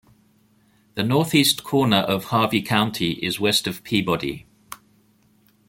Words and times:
The 0.95 1.03
north-east 1.03 1.63
corner 1.63 1.97
of 1.97 2.23
Harvey 2.23 2.63
County 2.63 3.19
is 3.23 3.39
west 3.39 3.67
of 3.67 3.83
Peabody. 3.83 4.47